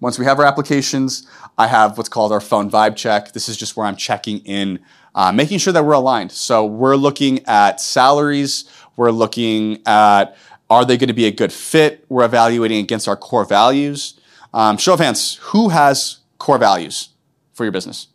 Once 0.00 0.18
we 0.18 0.24
have 0.24 0.38
our 0.38 0.44
applications, 0.44 1.26
I 1.56 1.68
have 1.68 1.96
what's 1.96 2.08
called 2.08 2.32
our 2.32 2.40
phone 2.40 2.70
vibe 2.70 2.96
check. 2.96 3.32
This 3.32 3.48
is 3.48 3.56
just 3.56 3.76
where 3.76 3.86
I'm 3.86 3.96
checking 3.96 4.38
in, 4.40 4.80
uh, 5.14 5.32
making 5.32 5.58
sure 5.58 5.72
that 5.72 5.84
we're 5.84 5.94
aligned. 5.94 6.32
So 6.32 6.66
we're 6.66 6.96
looking 6.96 7.44
at 7.46 7.80
salaries, 7.80 8.70
we're 8.96 9.10
looking 9.10 9.82
at 9.86 10.36
are 10.68 10.84
they 10.84 10.96
going 10.96 11.08
to 11.08 11.14
be 11.14 11.26
a 11.26 11.30
good 11.30 11.52
fit? 11.52 12.04
We're 12.08 12.24
evaluating 12.24 12.78
against 12.78 13.06
our 13.06 13.16
core 13.16 13.44
values. 13.44 14.20
Um, 14.52 14.76
show 14.76 14.94
of 14.94 15.00
hands, 15.00 15.36
who 15.36 15.68
has 15.68 16.18
core 16.38 16.58
values 16.58 17.10
for 17.54 17.64
your 17.64 17.72
business? 17.72 18.08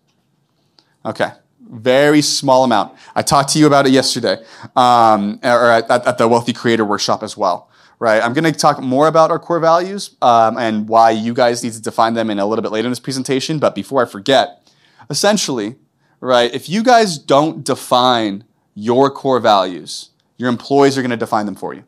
Okay, 1.05 1.32
very 1.71 2.21
small 2.21 2.63
amount. 2.63 2.93
I 3.16 3.21
talked 3.21 3.50
to 3.54 3.59
you 3.59 3.68
about 3.68 3.88
it 3.88 3.91
yesterday, 3.91 4.43
um, 4.75 5.39
or 5.43 5.71
at, 5.71 5.89
at, 5.89 6.18
the 6.18 6.27
Wealthy 6.27 6.54
Creator 6.54 6.86
Workshop 6.86 7.23
as 7.23 7.38
well. 7.38 7.71
Right, 8.02 8.20
I'm 8.20 8.33
going 8.33 8.52
to 8.52 8.52
talk 8.52 8.81
more 8.81 9.07
about 9.07 9.29
our 9.29 9.38
core 9.38 9.59
values 9.59 10.15
um, 10.23 10.57
and 10.57 10.89
why 10.89 11.11
you 11.11 11.36
guys 11.36 11.63
need 11.63 11.73
to 11.73 11.81
define 11.81 12.15
them 12.15 12.31
in 12.31 12.39
a 12.39 12.47
little 12.47 12.63
bit 12.63 12.71
later 12.71 12.88
in 12.88 12.91
this 12.91 13.00
presentation. 13.00 13.59
But 13.59 13.75
before 13.75 14.01
I 14.01 14.09
forget, 14.09 14.68
essentially, 15.11 15.75
right, 16.19 16.51
if 16.51 16.68
you 16.68 16.82
guys 16.82 17.19
don't 17.19 17.64
define 17.64 18.43
your 18.73 19.11
core 19.11 19.39
values, 19.39 20.09
your 20.37 20.50
employees 20.50 20.97
are 20.97 21.04
going 21.04 21.11
to 21.11 21.15
define 21.15 21.45
them 21.45 21.54
for 21.54 21.75
you. 21.75 21.83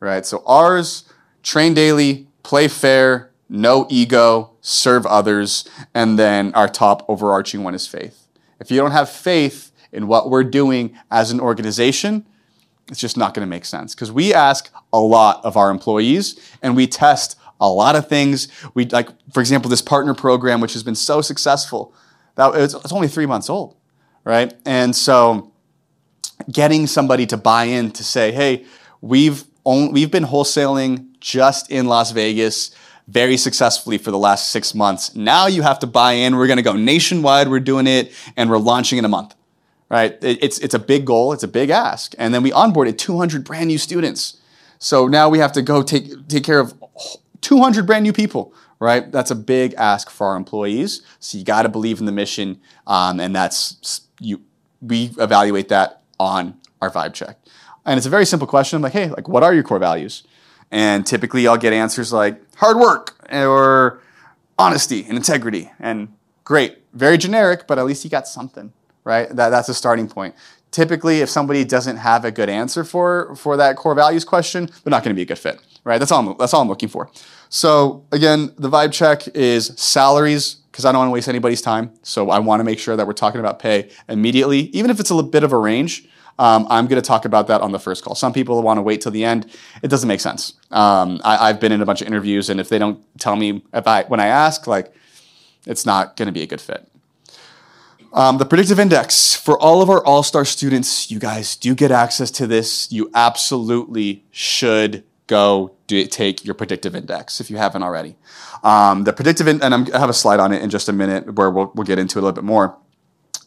Right, 0.00 0.26
so 0.26 0.42
ours: 0.46 1.04
train 1.44 1.74
daily, 1.74 2.26
play 2.42 2.66
fair, 2.66 3.30
no 3.48 3.86
ego, 3.88 4.54
serve 4.62 5.06
others, 5.06 5.68
and 5.94 6.18
then 6.18 6.52
our 6.54 6.66
top 6.66 7.06
overarching 7.08 7.62
one 7.62 7.76
is 7.76 7.86
faith. 7.86 8.26
If 8.58 8.72
you 8.72 8.78
don't 8.78 8.90
have 8.90 9.08
faith 9.08 9.70
in 9.92 10.08
what 10.08 10.28
we're 10.28 10.42
doing 10.42 10.98
as 11.08 11.30
an 11.30 11.38
organization, 11.38 12.26
it's 12.88 13.00
just 13.00 13.16
not 13.16 13.34
going 13.34 13.46
to 13.46 13.50
make 13.50 13.64
sense 13.64 13.94
because 13.94 14.12
we 14.12 14.34
ask 14.34 14.72
a 14.92 15.00
lot 15.00 15.44
of 15.44 15.56
our 15.56 15.70
employees 15.70 16.38
and 16.62 16.76
we 16.76 16.86
test 16.86 17.36
a 17.60 17.68
lot 17.68 17.96
of 17.96 18.08
things. 18.08 18.48
We 18.74 18.86
like, 18.86 19.08
for 19.32 19.40
example, 19.40 19.70
this 19.70 19.82
partner 19.82 20.14
program, 20.14 20.60
which 20.60 20.72
has 20.74 20.82
been 20.82 20.94
so 20.94 21.20
successful. 21.20 21.94
That 22.34 22.54
it's, 22.54 22.74
it's 22.74 22.92
only 22.92 23.08
three 23.08 23.26
months 23.26 23.48
old, 23.48 23.76
right? 24.24 24.52
And 24.66 24.94
so, 24.96 25.52
getting 26.50 26.86
somebody 26.86 27.26
to 27.26 27.36
buy 27.36 27.64
in 27.64 27.92
to 27.92 28.04
say, 28.04 28.32
"Hey, 28.32 28.64
we've 29.00 29.44
only, 29.64 29.92
we've 29.92 30.10
been 30.10 30.24
wholesaling 30.24 31.18
just 31.20 31.70
in 31.70 31.86
Las 31.86 32.10
Vegas 32.10 32.74
very 33.08 33.36
successfully 33.36 33.98
for 33.98 34.10
the 34.10 34.18
last 34.18 34.50
six 34.50 34.74
months. 34.74 35.14
Now 35.14 35.46
you 35.46 35.62
have 35.62 35.78
to 35.80 35.86
buy 35.86 36.12
in. 36.12 36.36
We're 36.36 36.46
going 36.46 36.56
to 36.56 36.62
go 36.62 36.74
nationwide. 36.74 37.48
We're 37.48 37.60
doing 37.60 37.86
it, 37.86 38.12
and 38.36 38.48
we're 38.50 38.58
launching 38.58 38.98
in 38.98 39.04
a 39.04 39.08
month. 39.08 39.34
Right? 39.92 40.16
It's 40.22 40.58
it's 40.58 40.72
a 40.72 40.78
big 40.78 41.04
goal. 41.04 41.34
It's 41.34 41.42
a 41.42 41.48
big 41.48 41.68
ask, 41.68 42.14
and 42.18 42.32
then 42.32 42.42
we 42.42 42.50
onboarded 42.50 42.96
200 42.96 43.44
brand 43.44 43.68
new 43.68 43.76
students. 43.76 44.38
So 44.78 45.06
now 45.06 45.28
we 45.28 45.38
have 45.38 45.52
to 45.52 45.62
go 45.62 45.82
take 45.82 46.28
take 46.28 46.44
care 46.44 46.58
of 46.58 46.72
200 47.42 47.86
brand 47.86 48.02
new 48.02 48.12
people. 48.12 48.54
Right? 48.78 49.12
That's 49.12 49.30
a 49.30 49.36
big 49.36 49.74
ask 49.74 50.10
for 50.10 50.28
our 50.28 50.36
employees. 50.36 51.02
So 51.20 51.38
you 51.38 51.44
got 51.44 51.62
to 51.62 51.68
believe 51.68 52.00
in 52.00 52.06
the 52.06 52.12
mission, 52.12 52.60
um, 52.86 53.20
and 53.20 53.36
that's 53.36 54.00
you. 54.18 54.40
We 54.80 55.10
evaluate 55.18 55.68
that 55.68 56.02
on 56.18 56.58
our 56.80 56.90
vibe 56.90 57.12
check, 57.12 57.38
and 57.84 57.98
it's 57.98 58.06
a 58.06 58.10
very 58.10 58.24
simple 58.24 58.48
question. 58.48 58.78
I'm 58.78 58.82
like, 58.82 58.94
hey, 58.94 59.10
like, 59.10 59.28
what 59.28 59.42
are 59.42 59.52
your 59.52 59.62
core 59.62 59.78
values? 59.78 60.24
And 60.72 61.06
typically 61.06 61.46
I'll 61.46 61.58
get 61.58 61.74
answers 61.74 62.12
like 62.14 62.40
hard 62.56 62.78
work 62.78 63.14
or 63.30 64.00
honesty 64.58 65.04
and 65.06 65.16
integrity. 65.18 65.70
And 65.78 66.14
great, 66.44 66.78
very 66.94 67.18
generic, 67.18 67.66
but 67.66 67.78
at 67.78 67.84
least 67.84 68.04
you 68.04 68.10
got 68.10 68.26
something, 68.26 68.72
right? 69.04 69.28
That, 69.28 69.50
that's 69.50 69.68
a 69.68 69.74
starting 69.74 70.08
point. 70.08 70.34
Typically, 70.70 71.20
if 71.20 71.28
somebody 71.28 71.64
doesn't 71.64 71.98
have 71.98 72.24
a 72.24 72.30
good 72.30 72.48
answer 72.48 72.82
for, 72.82 73.34
for 73.36 73.56
that 73.56 73.76
core 73.76 73.94
values 73.94 74.24
question, 74.24 74.66
they're 74.66 74.90
not 74.90 75.04
going 75.04 75.14
to 75.14 75.16
be 75.16 75.22
a 75.22 75.26
good 75.26 75.38
fit, 75.38 75.60
right? 75.84 75.98
That's 75.98 76.10
all, 76.10 76.26
I'm, 76.26 76.36
that's 76.38 76.54
all 76.54 76.62
I'm 76.62 76.68
looking 76.68 76.88
for. 76.88 77.10
So 77.50 78.06
again, 78.10 78.54
the 78.56 78.70
vibe 78.70 78.92
check 78.92 79.28
is 79.28 79.72
salaries, 79.76 80.62
because 80.72 80.86
I 80.86 80.92
don't 80.92 81.00
want 81.00 81.08
to 81.08 81.12
waste 81.12 81.28
anybody's 81.28 81.60
time. 81.60 81.92
So 82.02 82.30
I 82.30 82.38
want 82.38 82.60
to 82.60 82.64
make 82.64 82.78
sure 82.78 82.96
that 82.96 83.06
we're 83.06 83.12
talking 83.12 83.40
about 83.40 83.58
pay 83.58 83.90
immediately, 84.08 84.60
even 84.70 84.90
if 84.90 84.98
it's 84.98 85.10
a 85.10 85.14
little 85.14 85.30
bit 85.30 85.44
of 85.44 85.52
a 85.52 85.58
range. 85.58 86.08
Um, 86.38 86.66
I'm 86.70 86.86
going 86.86 87.00
to 87.00 87.06
talk 87.06 87.26
about 87.26 87.46
that 87.48 87.60
on 87.60 87.72
the 87.72 87.78
first 87.78 88.02
call. 88.02 88.14
Some 88.14 88.32
people 88.32 88.60
want 88.62 88.78
to 88.78 88.82
wait 88.82 89.02
till 89.02 89.12
the 89.12 89.22
end. 89.22 89.54
It 89.82 89.88
doesn't 89.88 90.08
make 90.08 90.20
sense. 90.20 90.54
Um, 90.70 91.20
I, 91.22 91.48
have 91.48 91.60
been 91.60 91.72
in 91.72 91.82
a 91.82 91.84
bunch 91.84 92.00
of 92.00 92.06
interviews, 92.06 92.48
and 92.48 92.58
if 92.58 92.70
they 92.70 92.78
don't 92.78 93.00
tell 93.20 93.36
me 93.36 93.62
if 93.74 93.86
I 93.86 94.04
when 94.04 94.18
I 94.18 94.28
ask, 94.28 94.66
like, 94.66 94.94
it's 95.66 95.84
not 95.84 96.16
going 96.16 96.26
to 96.26 96.32
be 96.32 96.42
a 96.42 96.46
good 96.46 96.60
fit. 96.60 96.88
Um, 98.14 98.36
the 98.36 98.44
predictive 98.44 98.78
index 98.78 99.34
for 99.34 99.58
all 99.58 99.80
of 99.80 99.88
our 99.88 100.04
all-star 100.04 100.44
students, 100.44 101.10
you 101.10 101.18
guys 101.18 101.56
do 101.56 101.74
get 101.74 101.90
access 101.90 102.30
to 102.32 102.46
this. 102.46 102.92
You 102.92 103.10
absolutely 103.14 104.24
should 104.30 105.04
go 105.26 105.72
do, 105.86 106.04
take 106.06 106.44
your 106.44 106.54
predictive 106.54 106.94
index 106.94 107.40
if 107.40 107.50
you 107.50 107.56
haven't 107.56 107.82
already. 107.82 108.16
Um, 108.62 109.04
the 109.04 109.14
predictive, 109.14 109.48
in, 109.48 109.62
and 109.62 109.72
I'm, 109.72 109.94
i 109.94 109.98
have 109.98 110.10
a 110.10 110.14
slide 110.14 110.40
on 110.40 110.52
it 110.52 110.62
in 110.62 110.68
just 110.68 110.90
a 110.90 110.92
minute 110.92 111.34
where 111.36 111.50
we'll, 111.50 111.72
we'll 111.74 111.86
get 111.86 111.98
into 111.98 112.18
it 112.18 112.22
a 112.22 112.24
little 112.24 112.34
bit 112.34 112.44
more. 112.44 112.76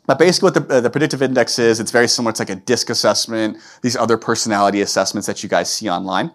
But 0.08 0.18
basically, 0.18 0.48
what 0.48 0.68
the, 0.68 0.76
uh, 0.76 0.82
the 0.82 0.90
predictive 0.90 1.22
index 1.22 1.60
is, 1.60 1.80
it's 1.80 1.92
very 1.92 2.08
similar 2.08 2.34
to 2.34 2.42
like 2.42 2.50
a 2.50 2.56
DISC 2.56 2.90
assessment, 2.90 3.58
these 3.84 3.96
other 3.96 4.18
personality 4.18 4.82
assessments 4.82 5.28
that 5.28 5.44
you 5.44 5.50
guys 5.50 5.72
see 5.72 5.90
online. 5.90 6.32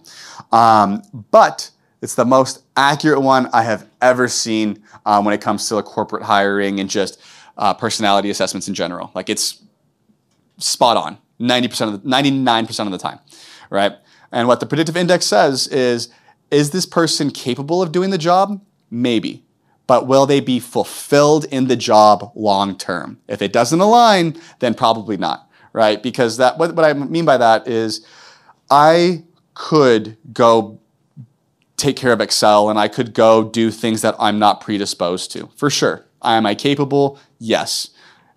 Um, 0.52 1.02
but 1.32 1.70
it's 2.00 2.14
the 2.14 2.24
most 2.24 2.62
accurate 2.76 3.22
one 3.22 3.48
I 3.52 3.62
have 3.62 3.88
ever 4.00 4.28
seen 4.28 4.82
um, 5.04 5.24
when 5.24 5.34
it 5.34 5.40
comes 5.40 5.68
to 5.68 5.76
like, 5.76 5.84
corporate 5.84 6.22
hiring 6.22 6.80
and 6.80 6.88
just 6.88 7.20
uh, 7.60 7.74
personality 7.74 8.30
assessments 8.30 8.66
in 8.66 8.74
general. 8.74 9.12
Like 9.14 9.28
it's 9.28 9.62
spot 10.58 10.96
on, 10.96 11.18
90% 11.40 11.94
of 11.94 12.02
the, 12.02 12.08
99% 12.08 12.86
of 12.86 12.90
the 12.90 12.98
time, 12.98 13.20
right? 13.70 13.92
And 14.32 14.48
what 14.48 14.58
the 14.58 14.66
predictive 14.66 14.96
index 14.96 15.26
says 15.26 15.68
is, 15.68 16.08
is 16.50 16.72
this 16.72 16.86
person 16.86 17.30
capable 17.30 17.80
of 17.80 17.92
doing 17.92 18.10
the 18.10 18.18
job? 18.18 18.60
Maybe 18.90 19.44
but 19.90 20.06
will 20.06 20.24
they 20.24 20.38
be 20.38 20.60
fulfilled 20.60 21.46
in 21.46 21.66
the 21.66 21.74
job 21.74 22.30
long 22.36 22.78
term? 22.78 23.18
If 23.26 23.42
it 23.42 23.52
doesn't 23.52 23.80
align, 23.80 24.40
then 24.60 24.72
probably 24.72 25.16
not, 25.16 25.50
right? 25.72 26.00
Because 26.00 26.36
that 26.36 26.58
what, 26.58 26.76
what 26.76 26.84
I 26.84 26.92
mean 26.92 27.24
by 27.24 27.36
that 27.38 27.66
is 27.66 28.06
I 28.70 29.24
could 29.54 30.16
go 30.32 30.78
take 31.76 31.96
care 31.96 32.12
of 32.12 32.20
Excel 32.20 32.70
and 32.70 32.78
I 32.78 32.86
could 32.86 33.14
go 33.14 33.42
do 33.42 33.72
things 33.72 34.02
that 34.02 34.14
I'm 34.20 34.38
not 34.38 34.60
predisposed 34.60 35.32
to. 35.32 35.50
For 35.56 35.70
sure. 35.70 36.06
Am 36.22 36.46
I 36.46 36.54
capable? 36.54 37.18
Yes. 37.38 37.90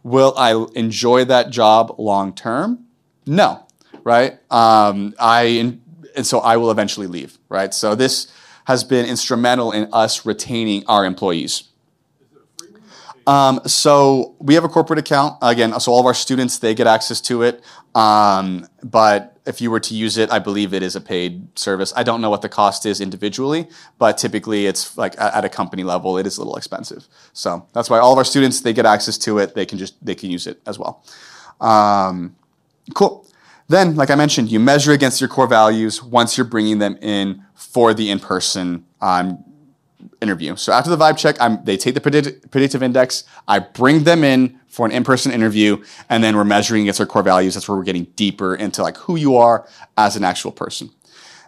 Will 0.04 0.34
I 0.38 0.66
enjoy 0.76 1.26
that 1.26 1.50
job 1.50 1.96
long 1.98 2.34
term? 2.34 2.86
No, 3.26 3.66
right? 4.04 4.34
Um, 4.52 5.14
I 5.20 5.80
and 6.16 6.28
so 6.28 6.40
I 6.40 6.58
will 6.58 6.72
eventually 6.72 7.08
leave, 7.08 7.38
right? 7.50 7.74
So 7.74 7.96
this 7.96 8.32
has 8.66 8.84
been 8.84 9.06
instrumental 9.06 9.72
in 9.72 9.90
us 9.92 10.26
retaining 10.26 10.84
our 10.88 11.06
employees. 11.06 11.64
Um, 13.26 13.62
so 13.66 14.36
we 14.40 14.54
have 14.56 14.64
a 14.64 14.70
corporate 14.70 15.00
account 15.00 15.38
again. 15.42 15.80
So 15.80 15.92
all 15.92 16.00
of 16.00 16.06
our 16.06 16.14
students 16.14 16.60
they 16.60 16.74
get 16.74 16.88
access 16.88 17.22
to 17.22 17.44
it. 17.44 17.64
Um, 17.96 18.68
but 18.84 19.38
if 19.46 19.62
you 19.62 19.72
were 19.72 19.80
to 19.82 19.94
use 19.94 20.18
it, 20.18 20.32
I 20.32 20.40
believe 20.40 20.74
it 20.74 20.84
is 20.84 20.96
a 20.96 21.02
paid 21.02 21.58
service. 21.58 21.94
I 21.96 22.04
don't 22.04 22.22
know 22.22 22.30
what 22.30 22.42
the 22.42 22.50
cost 22.50 22.86
is 22.86 23.02
individually, 23.02 23.68
but 23.98 24.18
typically 24.18 24.68
it's 24.68 24.98
like 24.98 25.20
at 25.20 25.46
a 25.46 25.50
company 25.50 25.84
level, 25.84 26.18
it 26.18 26.26
is 26.26 26.38
a 26.38 26.42
little 26.42 26.56
expensive. 26.56 27.08
So 27.34 27.68
that's 27.74 27.90
why 27.90 28.00
all 28.00 28.12
of 28.12 28.18
our 28.18 28.24
students 28.26 28.62
they 28.62 28.74
get 28.74 28.86
access 28.86 29.18
to 29.20 29.40
it. 29.40 29.56
They 29.56 29.66
can 29.66 29.78
just 29.78 30.04
they 30.06 30.16
can 30.16 30.30
use 30.30 30.48
it 30.48 30.62
as 30.66 30.80
well. 30.80 31.04
Um, 31.60 32.36
cool. 32.94 33.28
Then, 33.70 33.96
like 33.96 34.10
I 34.10 34.16
mentioned, 34.16 34.52
you 34.52 34.60
measure 34.60 34.92
against 34.92 35.22
your 35.22 35.30
core 35.30 35.48
values 35.48 36.04
once 36.04 36.38
you're 36.38 36.46
bringing 36.46 36.80
them 36.80 36.98
in 37.02 37.44
for 37.56 37.94
the 37.94 38.12
in-person 38.12 38.86
um, 39.02 39.44
interview. 40.22 40.56
So 40.56 40.72
after 40.74 40.90
the 40.90 40.98
vibe 40.98 41.18
check, 41.18 41.36
I'm, 41.40 41.64
they 41.64 41.78
take 41.78 41.94
the 41.94 42.02
predict, 42.02 42.52
predictive 42.52 42.84
index, 42.84 43.24
I 43.48 43.60
bring 43.60 44.04
them 44.04 44.24
in 44.24 44.60
for 44.68 44.86
an 44.86 44.92
in-person 44.92 45.32
interview, 45.32 45.84
and 46.10 46.24
then 46.24 46.36
we're 46.36 46.44
measuring 46.44 46.84
against 46.84 47.00
our 47.00 47.06
core 47.06 47.24
values. 47.24 47.54
That's 47.54 47.68
where 47.68 47.78
we're 47.78 47.84
getting 47.84 48.06
deeper 48.16 48.56
into 48.56 48.82
like 48.82 48.98
who 48.98 49.16
you 49.16 49.38
are 49.38 49.68
as 49.98 50.16
an 50.16 50.24
actual 50.24 50.52
person. 50.52 50.90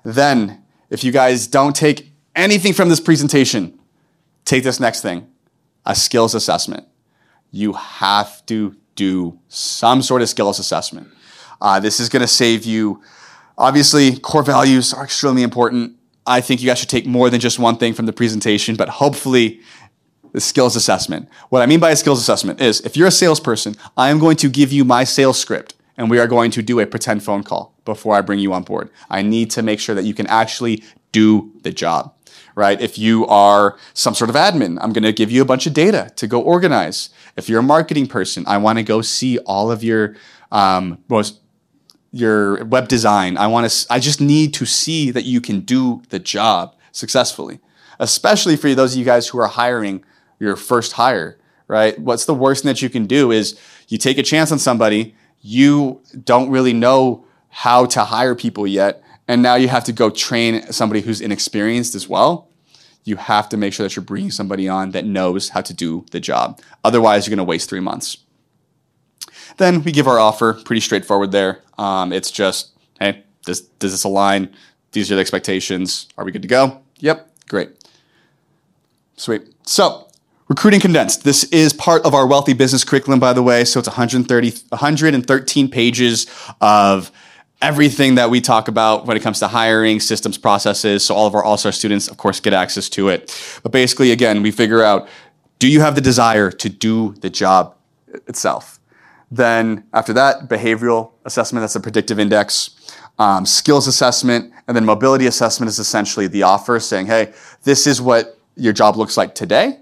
Then, 0.03 0.63
if 0.89 1.03
you 1.03 1.11
guys 1.11 1.47
don't 1.47 1.75
take 1.75 2.11
anything 2.35 2.73
from 2.73 2.89
this 2.89 2.99
presentation, 2.99 3.79
take 4.43 4.63
this 4.63 4.79
next 4.79 5.01
thing, 5.01 5.27
a 5.85 5.95
skills 5.95 6.35
assessment. 6.35 6.87
You 7.51 7.73
have 7.73 8.45
to 8.45 8.75
do 8.95 9.39
some 9.47 10.01
sort 10.01 10.21
of 10.21 10.29
skills 10.29 10.59
assessment. 10.59 11.07
Uh, 11.59 11.79
this 11.79 11.99
is 11.99 12.09
going 12.09 12.21
to 12.21 12.27
save 12.27 12.65
you. 12.65 13.01
Obviously, 13.57 14.17
core 14.17 14.43
values 14.43 14.93
are 14.93 15.03
extremely 15.03 15.41
important. 15.41 15.97
I 16.27 16.41
think 16.41 16.61
you 16.61 16.67
guys 16.67 16.79
should 16.79 16.89
take 16.89 17.05
more 17.05 17.29
than 17.29 17.39
just 17.39 17.59
one 17.59 17.77
thing 17.77 17.93
from 17.93 18.05
the 18.05 18.13
presentation, 18.13 18.75
but 18.75 18.89
hopefully, 18.89 19.61
the 20.35 20.41
skills 20.41 20.75
assessment. 20.75 21.29
What 21.49 21.61
I 21.61 21.65
mean 21.65 21.79
by 21.79 21.91
a 21.91 21.95
skills 21.95 22.19
assessment 22.19 22.59
is 22.59 22.81
if 22.81 22.97
you're 22.97 23.07
a 23.07 23.11
salesperson, 23.11 23.75
I 23.95 24.09
am 24.09 24.19
going 24.19 24.35
to 24.37 24.49
give 24.49 24.71
you 24.73 24.83
my 24.83 25.05
sales 25.05 25.39
script 25.39 25.75
and 25.97 26.09
we 26.09 26.19
are 26.19 26.27
going 26.27 26.51
to 26.51 26.61
do 26.61 26.79
a 26.81 26.85
pretend 26.85 27.23
phone 27.23 27.41
call 27.41 27.73
before 27.85 28.15
I 28.15 28.21
bring 28.21 28.39
you 28.39 28.51
on 28.51 28.63
board. 28.63 28.89
I 29.09 29.21
need 29.21 29.49
to 29.51 29.61
make 29.61 29.79
sure 29.79 29.95
that 29.95 30.03
you 30.03 30.13
can 30.13 30.27
actually 30.27 30.83
do 31.13 31.53
the 31.61 31.71
job, 31.71 32.13
right? 32.53 32.79
If 32.81 32.97
you 32.97 33.25
are 33.27 33.77
some 33.93 34.13
sort 34.13 34.29
of 34.29 34.35
admin, 34.35 34.77
I'm 34.81 34.91
going 34.91 35.03
to 35.03 35.13
give 35.13 35.31
you 35.31 35.41
a 35.41 35.45
bunch 35.45 35.67
of 35.67 35.73
data 35.73 36.11
to 36.17 36.27
go 36.27 36.41
organize. 36.41 37.11
If 37.37 37.47
you're 37.47 37.61
a 37.61 37.63
marketing 37.63 38.07
person, 38.07 38.43
I 38.45 38.57
want 38.57 38.77
to 38.77 38.83
go 38.83 39.01
see 39.01 39.39
all 39.39 39.71
of 39.71 39.85
your 39.85 40.17
um, 40.51 41.01
most 41.07 41.39
your 42.15 42.63
web 42.63 42.87
design. 42.87 43.37
I 43.37 43.47
want 43.47 43.69
to. 43.69 43.93
I 43.93 43.99
just 43.99 44.21
need 44.21 44.53
to 44.53 44.65
see 44.65 45.11
that 45.11 45.25
you 45.25 45.41
can 45.41 45.59
do 45.59 46.01
the 46.09 46.19
job 46.19 46.73
successfully. 46.91 47.59
especially 47.99 48.55
for 48.55 48.73
those 48.73 48.93
of 48.93 48.99
you 48.99 49.05
guys 49.05 49.27
who 49.27 49.39
are 49.39 49.47
hiring 49.47 50.03
your 50.39 50.55
first 50.55 50.93
hire, 50.93 51.37
right? 51.67 51.97
What's 51.99 52.25
the 52.25 52.33
worst 52.33 52.63
that 52.63 52.81
you 52.81 52.89
can 52.89 53.05
do 53.05 53.31
is 53.31 53.59
you 53.87 53.97
take 53.97 54.17
a 54.17 54.23
chance 54.23 54.51
on 54.51 54.59
somebody, 54.59 55.15
you 55.41 56.01
don't 56.23 56.49
really 56.49 56.73
know 56.73 57.25
how 57.49 57.85
to 57.85 58.03
hire 58.03 58.35
people 58.35 58.67
yet, 58.67 59.01
and 59.27 59.41
now 59.41 59.55
you 59.55 59.67
have 59.67 59.83
to 59.85 59.93
go 59.93 60.09
train 60.09 60.71
somebody 60.71 61.01
who's 61.01 61.21
inexperienced 61.21 61.95
as 61.95 62.09
well. 62.09 62.49
You 63.03 63.17
have 63.17 63.49
to 63.49 63.57
make 63.57 63.73
sure 63.73 63.85
that 63.85 63.95
you're 63.95 64.03
bringing 64.03 64.31
somebody 64.31 64.67
on 64.67 64.91
that 64.91 65.05
knows 65.05 65.49
how 65.49 65.61
to 65.61 65.73
do 65.73 66.05
the 66.11 66.19
job. 66.19 66.59
Otherwise, 66.83 67.25
you're 67.25 67.35
going 67.35 67.45
to 67.45 67.49
waste 67.49 67.69
three 67.69 67.79
months. 67.79 68.17
Then 69.57 69.83
we 69.83 69.91
give 69.91 70.07
our 70.07 70.19
offer, 70.19 70.53
pretty 70.53 70.81
straightforward 70.81 71.31
there. 71.31 71.61
Um, 71.77 72.11
it's 72.13 72.31
just, 72.31 72.71
hey, 72.99 73.23
does, 73.45 73.61
does 73.61 73.91
this 73.91 74.03
align? 74.03 74.53
These 74.91 75.11
are 75.11 75.15
the 75.15 75.21
expectations. 75.21 76.07
Are 76.17 76.25
we 76.25 76.31
good 76.31 76.41
to 76.41 76.47
go? 76.47 76.81
Yep, 76.99 77.29
great. 77.49 77.71
Sweet. 79.17 79.43
So, 79.63 80.07
recruiting 80.47 80.79
condensed. 80.79 81.23
This 81.23 81.43
is 81.45 81.73
part 81.73 82.05
of 82.05 82.13
our 82.13 82.27
wealthy 82.27 82.53
business 82.53 82.83
curriculum, 82.83 83.19
by 83.19 83.33
the 83.33 83.43
way. 83.43 83.65
So 83.65 83.79
it's 83.79 83.87
130, 83.87 84.51
113 84.69 85.69
pages 85.69 86.27
of 86.61 87.11
everything 87.61 88.15
that 88.15 88.29
we 88.29 88.41
talk 88.41 88.67
about 88.67 89.05
when 89.05 89.17
it 89.17 89.23
comes 89.23 89.39
to 89.39 89.47
hiring, 89.47 89.99
systems, 89.99 90.37
processes. 90.37 91.03
So 91.03 91.15
all 91.15 91.27
of 91.27 91.35
our 91.35 91.43
All-Star 91.43 91.71
students, 91.71 92.07
of 92.07 92.17
course, 92.17 92.39
get 92.39 92.53
access 92.53 92.89
to 92.89 93.09
it. 93.09 93.59
But 93.63 93.71
basically, 93.71 94.11
again, 94.11 94.41
we 94.41 94.51
figure 94.51 94.83
out, 94.83 95.07
do 95.59 95.67
you 95.67 95.81
have 95.81 95.95
the 95.95 96.01
desire 96.01 96.51
to 96.51 96.69
do 96.69 97.13
the 97.21 97.29
job 97.29 97.75
itself? 98.27 98.79
Then 99.31 99.85
after 99.93 100.13
that, 100.13 100.47
behavioral 100.47 101.11
assessment, 101.25 101.63
that's 101.63 101.75
a 101.75 101.79
predictive 101.79 102.19
index. 102.19 102.71
Um, 103.17 103.45
skills 103.45 103.87
assessment, 103.87 104.53
and 104.67 104.75
then 104.75 104.85
mobility 104.85 105.25
assessment 105.25 105.69
is 105.69 105.79
essentially 105.79 106.27
the 106.27 106.43
offer 106.43 106.79
saying, 106.79 107.05
hey, 107.07 107.33
this 107.63 107.87
is 107.87 108.01
what 108.01 108.37
your 108.55 108.73
job 108.73 108.97
looks 108.97 109.17
like 109.17 109.35
today. 109.35 109.79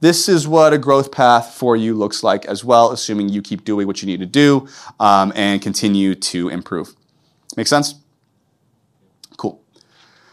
This 0.00 0.30
is 0.30 0.48
what 0.48 0.72
a 0.72 0.78
growth 0.78 1.12
path 1.12 1.54
for 1.54 1.76
you 1.76 1.94
looks 1.94 2.24
like 2.24 2.46
as 2.46 2.64
well, 2.64 2.90
assuming 2.90 3.28
you 3.28 3.42
keep 3.42 3.64
doing 3.64 3.86
what 3.86 4.00
you 4.00 4.06
need 4.06 4.20
to 4.20 4.26
do 4.26 4.66
um, 4.98 5.30
and 5.36 5.60
continue 5.60 6.14
to 6.14 6.48
improve. 6.48 6.94
Make 7.56 7.66
sense? 7.66 7.96
Cool. 9.36 9.62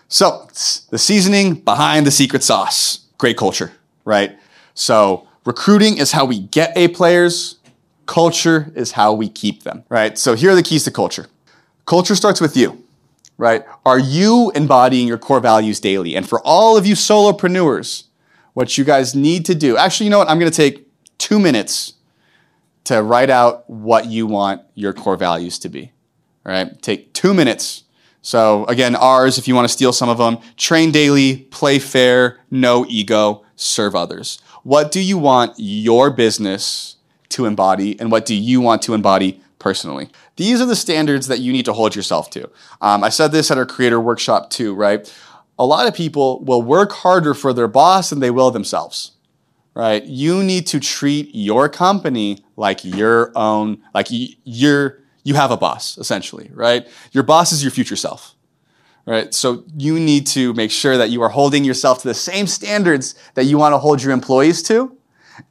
So, 0.07 0.47
the 0.89 0.97
seasoning 0.97 1.55
behind 1.55 2.05
the 2.05 2.11
secret 2.11 2.43
sauce. 2.43 2.99
Great 3.17 3.35
culture, 3.35 3.73
right? 4.05 4.37
So, 4.73 5.27
recruiting 5.43 5.97
is 5.97 6.13
how 6.13 6.23
we 6.23 6.39
get 6.39 6.71
A 6.77 6.87
players, 6.87 7.57
culture 8.07 8.71
is 8.75 8.93
how 8.93 9.13
we 9.13 9.29
keep 9.29 9.63
them, 9.63 9.83
right? 9.89 10.17
So, 10.17 10.33
here 10.33 10.51
are 10.51 10.55
the 10.55 10.63
keys 10.63 10.83
to 10.85 10.91
culture. 10.91 11.27
Culture 11.85 12.15
starts 12.15 12.41
with 12.41 12.57
you, 12.57 12.83
right? 13.37 13.63
Are 13.85 13.99
you 13.99 14.51
embodying 14.55 15.07
your 15.07 15.17
core 15.17 15.39
values 15.39 15.79
daily? 15.79 16.15
And 16.15 16.27
for 16.27 16.41
all 16.41 16.75
of 16.75 16.87
you 16.87 16.95
solopreneurs, 16.95 18.05
what 18.53 18.77
you 18.77 18.83
guys 18.83 19.13
need 19.13 19.45
to 19.45 19.55
do, 19.55 19.77
actually, 19.77 20.05
you 20.05 20.09
know 20.09 20.17
what? 20.17 20.29
I'm 20.29 20.39
going 20.39 20.51
to 20.51 20.55
take 20.55 20.87
two 21.17 21.39
minutes 21.39 21.93
to 22.85 23.03
write 23.03 23.29
out 23.29 23.69
what 23.69 24.05
you 24.05 24.25
want 24.25 24.61
your 24.73 24.93
core 24.93 25.17
values 25.17 25.59
to 25.59 25.69
be. 25.69 25.91
All 26.45 26.51
right, 26.51 26.81
take 26.81 27.13
two 27.13 27.33
minutes. 27.33 27.83
So 28.21 28.65
again, 28.65 28.95
ours, 28.95 29.37
if 29.37 29.47
you 29.47 29.55
want 29.55 29.65
to 29.65 29.73
steal 29.73 29.93
some 29.93 30.09
of 30.09 30.17
them, 30.17 30.39
train 30.57 30.91
daily, 30.91 31.37
play 31.51 31.79
fair, 31.79 32.39
no 32.51 32.85
ego, 32.87 33.45
serve 33.55 33.95
others. 33.95 34.39
What 34.63 34.91
do 34.91 34.99
you 34.99 35.17
want 35.17 35.53
your 35.57 36.09
business 36.09 36.96
to 37.29 37.45
embody, 37.45 37.99
and 37.99 38.11
what 38.11 38.25
do 38.25 38.35
you 38.35 38.61
want 38.61 38.81
to 38.83 38.93
embody 38.93 39.41
personally? 39.59 40.09
These 40.35 40.61
are 40.61 40.65
the 40.65 40.75
standards 40.75 41.27
that 41.27 41.39
you 41.39 41.51
need 41.51 41.65
to 41.65 41.73
hold 41.73 41.95
yourself 41.95 42.29
to. 42.31 42.49
Um, 42.81 43.03
I 43.03 43.09
said 43.09 43.31
this 43.31 43.51
at 43.51 43.57
our 43.57 43.65
creator 43.65 43.99
workshop 43.99 44.49
too, 44.49 44.73
right? 44.73 45.11
A 45.59 45.65
lot 45.65 45.87
of 45.87 45.95
people 45.95 46.43
will 46.43 46.61
work 46.61 46.91
harder 46.91 47.33
for 47.33 47.53
their 47.53 47.67
boss 47.67 48.11
than 48.11 48.19
they 48.19 48.31
will 48.31 48.51
themselves 48.51 49.11
right? 49.77 50.05
You 50.05 50.43
need 50.43 50.65
to 50.67 50.79
treat 50.79 51.29
your 51.35 51.69
company 51.69 52.43
like 52.55 52.83
your 52.83 53.31
own, 53.35 53.77
like 53.93 54.07
you're 54.09 55.03
you 55.23 55.35
have 55.35 55.51
a 55.51 55.57
boss, 55.57 55.99
essentially, 55.99 56.49
right? 56.53 56.87
Your 57.11 57.21
boss 57.21 57.51
is 57.51 57.61
your 57.61 57.69
future 57.69 57.95
self, 57.95 58.33
right? 59.05 59.33
So 59.35 59.65
you 59.77 59.99
need 59.99 60.25
to 60.27 60.53
make 60.53 60.71
sure 60.71 60.97
that 60.97 61.11
you 61.11 61.21
are 61.21 61.29
holding 61.29 61.63
yourself 61.63 62.01
to 62.01 62.07
the 62.07 62.15
same 62.15 62.47
standards 62.47 63.13
that 63.35 63.43
you 63.43 63.59
want 63.59 63.73
to 63.73 63.77
hold 63.77 64.01
your 64.01 64.13
employees 64.13 64.63
to 64.63 64.96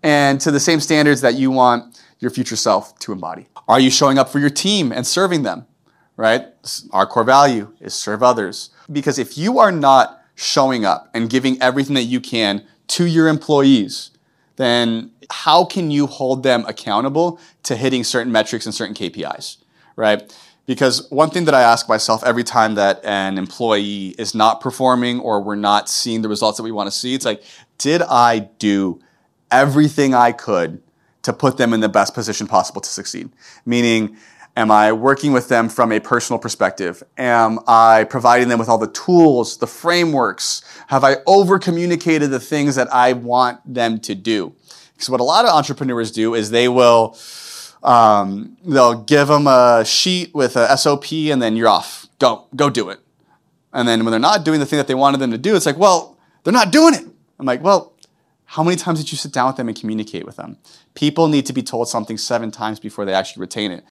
and 0.03 0.41
to 0.41 0.51
the 0.51 0.61
same 0.61 0.81
standards 0.81 1.21
that 1.21 1.35
you 1.35 1.51
want 1.51 2.01
your 2.19 2.31
future 2.31 2.57
self 2.57 2.99
to 3.01 3.13
embody. 3.13 3.47
Are 3.69 3.81
you 3.81 3.91
showing 3.91 4.19
up 4.19 4.29
for 4.29 4.39
your 4.39 4.51
team 4.51 4.93
and 4.93 5.07
serving 5.07 5.43
them, 5.43 5.67
right? 6.17 6.47
Our 6.93 7.07
core 7.07 7.25
value 7.25 7.73
is 7.81 7.95
serve 7.95 8.23
others. 8.23 8.71
Because 8.91 9.19
if 9.19 9.37
you 9.37 9.59
are 9.59 9.73
not 9.73 10.23
showing 10.35 10.85
up 10.85 11.11
and 11.15 11.29
giving 11.29 11.61
everything 11.61 11.95
that 11.95 12.05
you 12.05 12.21
can 12.21 12.65
to 12.89 13.05
your 13.05 13.29
employees, 13.29 14.11
then 14.57 15.11
how 15.31 15.65
can 15.65 15.91
you 15.91 16.07
hold 16.07 16.43
them 16.43 16.65
accountable 16.67 17.39
to 17.65 17.77
hitting 17.77 18.05
certain 18.05 18.33
metrics 18.33 18.65
and 18.65 18.75
certain 18.75 18.95
KPIs? 18.95 19.59
right? 19.97 20.33
Because 20.67 21.11
one 21.11 21.31
thing 21.31 21.47
that 21.47 21.55
I 21.55 21.63
ask 21.63 21.89
myself 21.89 22.23
every 22.25 22.45
time 22.45 22.75
that 22.75 23.05
an 23.05 23.39
employee 23.39 24.15
is 24.19 24.35
not 24.35 24.61
performing 24.61 25.21
or 25.21 25.41
we're 25.41 25.55
not 25.55 25.89
seeing 25.89 26.23
the 26.23 26.29
results 26.29 26.59
that 26.59 26.63
we 26.63 26.73
want 26.73 26.89
to 26.89 26.97
see, 26.97 27.15
it's 27.15 27.25
like, 27.25 27.43
did 27.79 28.03
I 28.03 28.51
do 28.59 29.01
everything 29.51 30.15
I 30.15 30.33
could 30.33 30.83
to 31.23 31.33
put 31.33 31.57
them 31.57 31.73
in 31.73 31.81
the 31.81 31.89
best 31.89 32.15
position 32.15 32.47
possible 32.47 32.81
to 32.81 32.89
succeed? 32.89 33.31
Meaning, 33.65 34.17
am 34.57 34.71
I 34.71 34.93
working 34.93 35.33
with 35.33 35.49
them 35.49 35.69
from 35.69 35.93
a 35.93 36.01
personal 36.01 36.39
perspective? 36.39 37.03
Am 37.19 37.59
I 37.67 38.05
providing 38.05 38.49
them 38.49 38.59
with 38.59 38.69
all 38.69 38.79
the 38.79 38.91
tools, 38.91 39.59
the 39.59 39.67
frameworks? 39.67 40.63
Have 40.89 41.05
I 41.05 41.17
over 41.27 41.59
communicated 41.59 42.29
the 42.29 42.41
things 42.41 42.75
that 42.77 42.93
I 42.93 43.13
want 43.13 43.61
them 43.73 44.01
to 44.01 44.15
do? 44.15 44.55
Because 44.95 45.11
what 45.11 45.21
a 45.21 45.25
lot 45.25 45.45
of 45.45 45.51
entrepreneurs 45.51 46.11
do 46.11 46.35
is 46.35 46.51
they 46.51 46.69
will, 46.69 47.19
um, 47.83 48.57
they'll 48.65 49.03
give 49.03 49.29
them 49.29 49.47
a 49.47 49.85
sheet 49.85 50.35
with 50.35 50.57
a 50.57 50.77
SOP 50.77 51.13
and 51.13 51.43
then 51.43 51.55
you're 51.55 51.69
off. 51.69 52.07
Go, 52.19 52.47
go 52.57 52.71
do 52.71 52.89
it. 52.89 53.01
And 53.75 53.87
then 53.87 54.05
when 54.05 54.11
they're 54.11 54.19
not 54.19 54.45
doing 54.45 54.59
the 54.59 54.65
thing 54.65 54.79
that 54.79 54.87
they 54.87 54.95
wanted 54.95 55.19
them 55.19 55.33
to 55.33 55.39
do, 55.39 55.55
it's 55.55 55.67
like, 55.67 55.77
well, 55.77 56.17
they're 56.43 56.53
not 56.53 56.73
doing 56.73 56.95
it. 56.95 57.05
I'm 57.39 57.45
like, 57.45 57.63
well, 57.63 57.93
how 58.47 58.63
many 58.63 58.77
times 58.77 59.01
did 59.01 59.11
you 59.11 59.19
sit 59.19 59.33
down 59.33 59.49
with 59.49 59.57
them 59.57 59.69
and 59.69 59.79
communicate 59.79 60.25
with 60.25 60.37
them? 60.37 60.57
People 60.95 61.29
need 61.29 61.47
to 61.47 61.53
be 61.53 61.63
told 61.63 61.89
something 61.89 62.17
seven 62.17 62.51
times 62.51 62.79
before 62.79 63.05
they 63.05 63.13
actually 63.13 63.41
retain 63.41 63.73
it. 63.73 63.85